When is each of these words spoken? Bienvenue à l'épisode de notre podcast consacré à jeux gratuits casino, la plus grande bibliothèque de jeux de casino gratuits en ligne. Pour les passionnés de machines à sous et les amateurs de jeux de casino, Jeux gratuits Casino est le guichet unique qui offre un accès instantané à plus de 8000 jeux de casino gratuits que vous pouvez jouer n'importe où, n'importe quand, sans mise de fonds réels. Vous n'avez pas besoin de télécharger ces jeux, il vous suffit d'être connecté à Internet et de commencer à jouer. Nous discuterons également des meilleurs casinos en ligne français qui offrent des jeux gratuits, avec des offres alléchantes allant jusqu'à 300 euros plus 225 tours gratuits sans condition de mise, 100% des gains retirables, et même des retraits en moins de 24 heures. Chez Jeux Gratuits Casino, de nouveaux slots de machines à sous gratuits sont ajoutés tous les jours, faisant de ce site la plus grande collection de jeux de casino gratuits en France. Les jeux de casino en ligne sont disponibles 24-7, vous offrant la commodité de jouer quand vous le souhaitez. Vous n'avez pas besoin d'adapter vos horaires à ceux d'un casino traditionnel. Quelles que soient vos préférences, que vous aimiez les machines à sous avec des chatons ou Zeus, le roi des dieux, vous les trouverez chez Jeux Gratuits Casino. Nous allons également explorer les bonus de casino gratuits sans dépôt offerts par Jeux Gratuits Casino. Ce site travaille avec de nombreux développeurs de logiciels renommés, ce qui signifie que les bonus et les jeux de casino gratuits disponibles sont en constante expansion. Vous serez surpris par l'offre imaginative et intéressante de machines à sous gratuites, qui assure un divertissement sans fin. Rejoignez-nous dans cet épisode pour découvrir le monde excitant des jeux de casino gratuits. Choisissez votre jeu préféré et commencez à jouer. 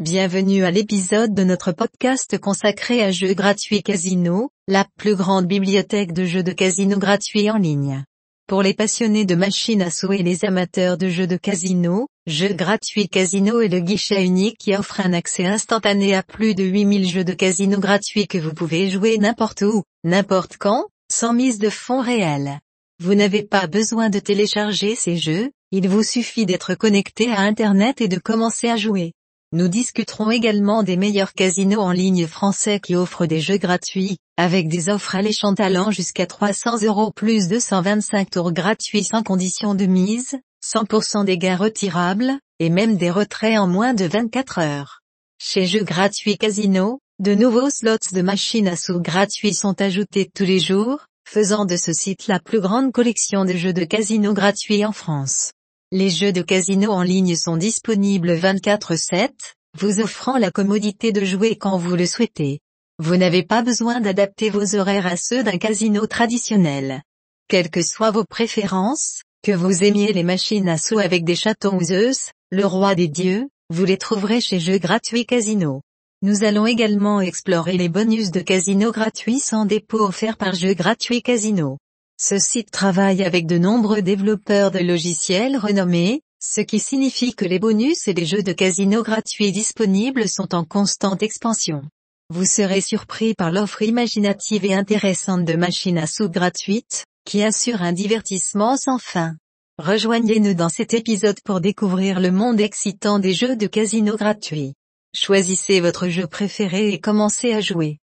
Bienvenue 0.00 0.64
à 0.64 0.70
l'épisode 0.70 1.34
de 1.34 1.44
notre 1.44 1.72
podcast 1.72 2.38
consacré 2.38 3.02
à 3.02 3.10
jeux 3.10 3.34
gratuits 3.34 3.82
casino, 3.82 4.48
la 4.66 4.86
plus 4.96 5.14
grande 5.14 5.44
bibliothèque 5.44 6.14
de 6.14 6.24
jeux 6.24 6.42
de 6.42 6.52
casino 6.52 6.96
gratuits 6.96 7.50
en 7.50 7.58
ligne. 7.58 8.02
Pour 8.46 8.62
les 8.62 8.72
passionnés 8.72 9.26
de 9.26 9.34
machines 9.34 9.82
à 9.82 9.90
sous 9.90 10.14
et 10.14 10.22
les 10.22 10.46
amateurs 10.46 10.96
de 10.96 11.10
jeux 11.10 11.26
de 11.26 11.36
casino, 11.36 12.06
Jeux 12.26 12.54
gratuits 12.54 13.08
Casino 13.08 13.60
est 13.60 13.68
le 13.68 13.80
guichet 13.80 14.24
unique 14.24 14.56
qui 14.56 14.74
offre 14.74 15.00
un 15.00 15.12
accès 15.12 15.44
instantané 15.44 16.14
à 16.14 16.22
plus 16.22 16.54
de 16.54 16.64
8000 16.64 17.06
jeux 17.06 17.24
de 17.24 17.34
casino 17.34 17.78
gratuits 17.78 18.26
que 18.26 18.38
vous 18.38 18.54
pouvez 18.54 18.88
jouer 18.88 19.18
n'importe 19.18 19.60
où, 19.62 19.82
n'importe 20.04 20.56
quand, 20.56 20.86
sans 21.12 21.34
mise 21.34 21.58
de 21.58 21.68
fonds 21.68 22.00
réels. 22.00 22.58
Vous 23.02 23.14
n'avez 23.14 23.42
pas 23.42 23.66
besoin 23.66 24.08
de 24.08 24.18
télécharger 24.18 24.94
ces 24.94 25.18
jeux, 25.18 25.50
il 25.72 25.90
vous 25.90 26.02
suffit 26.02 26.46
d'être 26.46 26.74
connecté 26.74 27.30
à 27.30 27.40
Internet 27.40 28.00
et 28.00 28.08
de 28.08 28.18
commencer 28.18 28.70
à 28.70 28.76
jouer. 28.76 29.12
Nous 29.52 29.66
discuterons 29.66 30.30
également 30.30 30.84
des 30.84 30.96
meilleurs 30.96 31.32
casinos 31.32 31.80
en 31.80 31.90
ligne 31.90 32.28
français 32.28 32.78
qui 32.78 32.94
offrent 32.94 33.26
des 33.26 33.40
jeux 33.40 33.56
gratuits, 33.56 34.16
avec 34.36 34.68
des 34.68 34.88
offres 34.88 35.16
alléchantes 35.16 35.58
allant 35.58 35.90
jusqu'à 35.90 36.26
300 36.26 36.84
euros 36.84 37.10
plus 37.10 37.48
225 37.48 38.30
tours 38.30 38.52
gratuits 38.52 39.02
sans 39.02 39.24
condition 39.24 39.74
de 39.74 39.86
mise, 39.86 40.38
100% 40.64 41.24
des 41.24 41.36
gains 41.36 41.56
retirables, 41.56 42.38
et 42.60 42.70
même 42.70 42.96
des 42.96 43.10
retraits 43.10 43.58
en 43.58 43.66
moins 43.66 43.92
de 43.92 44.04
24 44.04 44.58
heures. 44.60 45.00
Chez 45.42 45.66
Jeux 45.66 45.82
Gratuits 45.82 46.38
Casino, 46.38 47.00
de 47.18 47.34
nouveaux 47.34 47.70
slots 47.70 48.12
de 48.12 48.22
machines 48.22 48.68
à 48.68 48.76
sous 48.76 49.00
gratuits 49.00 49.54
sont 49.54 49.82
ajoutés 49.82 50.30
tous 50.32 50.44
les 50.44 50.60
jours, 50.60 51.06
faisant 51.26 51.64
de 51.64 51.76
ce 51.76 51.92
site 51.92 52.28
la 52.28 52.38
plus 52.38 52.60
grande 52.60 52.92
collection 52.92 53.44
de 53.44 53.54
jeux 53.54 53.72
de 53.72 53.84
casino 53.84 54.32
gratuits 54.32 54.84
en 54.84 54.92
France. 54.92 55.50
Les 55.92 56.08
jeux 56.08 56.30
de 56.30 56.40
casino 56.40 56.92
en 56.92 57.02
ligne 57.02 57.34
sont 57.34 57.56
disponibles 57.56 58.36
24-7, 58.36 59.30
vous 59.76 59.98
offrant 59.98 60.38
la 60.38 60.52
commodité 60.52 61.10
de 61.10 61.24
jouer 61.24 61.56
quand 61.56 61.78
vous 61.78 61.96
le 61.96 62.06
souhaitez. 62.06 62.60
Vous 63.00 63.16
n'avez 63.16 63.42
pas 63.42 63.62
besoin 63.62 64.00
d'adapter 64.00 64.50
vos 64.50 64.76
horaires 64.76 65.08
à 65.08 65.16
ceux 65.16 65.42
d'un 65.42 65.58
casino 65.58 66.06
traditionnel. 66.06 67.02
Quelles 67.48 67.70
que 67.70 67.82
soient 67.82 68.12
vos 68.12 68.24
préférences, 68.24 69.22
que 69.42 69.50
vous 69.50 69.82
aimiez 69.82 70.12
les 70.12 70.22
machines 70.22 70.68
à 70.68 70.78
sous 70.78 71.00
avec 71.00 71.24
des 71.24 71.34
chatons 71.34 71.78
ou 71.78 71.82
Zeus, 71.82 72.30
le 72.52 72.66
roi 72.66 72.94
des 72.94 73.08
dieux, 73.08 73.48
vous 73.68 73.84
les 73.84 73.98
trouverez 73.98 74.40
chez 74.40 74.60
Jeux 74.60 74.78
Gratuits 74.78 75.26
Casino. 75.26 75.82
Nous 76.22 76.44
allons 76.44 76.66
également 76.66 77.20
explorer 77.20 77.76
les 77.76 77.88
bonus 77.88 78.30
de 78.30 78.40
casino 78.40 78.92
gratuits 78.92 79.40
sans 79.40 79.64
dépôt 79.64 80.04
offerts 80.04 80.36
par 80.36 80.54
Jeux 80.54 80.74
Gratuits 80.74 81.22
Casino. 81.22 81.78
Ce 82.22 82.38
site 82.38 82.70
travaille 82.70 83.24
avec 83.24 83.46
de 83.46 83.56
nombreux 83.56 84.02
développeurs 84.02 84.70
de 84.70 84.80
logiciels 84.80 85.56
renommés, 85.56 86.20
ce 86.38 86.60
qui 86.60 86.78
signifie 86.78 87.34
que 87.34 87.46
les 87.46 87.58
bonus 87.58 88.08
et 88.08 88.12
les 88.12 88.26
jeux 88.26 88.42
de 88.42 88.52
casino 88.52 89.02
gratuits 89.02 89.52
disponibles 89.52 90.28
sont 90.28 90.54
en 90.54 90.66
constante 90.66 91.22
expansion. 91.22 91.80
Vous 92.28 92.44
serez 92.44 92.82
surpris 92.82 93.32
par 93.32 93.50
l'offre 93.50 93.80
imaginative 93.80 94.66
et 94.66 94.74
intéressante 94.74 95.46
de 95.46 95.54
machines 95.54 95.96
à 95.96 96.06
sous 96.06 96.28
gratuites, 96.28 97.06
qui 97.24 97.42
assure 97.42 97.80
un 97.80 97.94
divertissement 97.94 98.76
sans 98.76 98.98
fin. 98.98 99.34
Rejoignez-nous 99.78 100.52
dans 100.52 100.68
cet 100.68 100.92
épisode 100.92 101.40
pour 101.42 101.62
découvrir 101.62 102.20
le 102.20 102.32
monde 102.32 102.60
excitant 102.60 103.18
des 103.18 103.32
jeux 103.32 103.56
de 103.56 103.66
casino 103.66 104.18
gratuits. 104.18 104.74
Choisissez 105.16 105.80
votre 105.80 106.10
jeu 106.10 106.26
préféré 106.26 106.92
et 106.92 107.00
commencez 107.00 107.54
à 107.54 107.62
jouer. 107.62 107.96